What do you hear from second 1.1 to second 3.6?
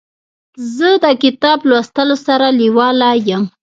کتاب لوستلو سره لیواله یم.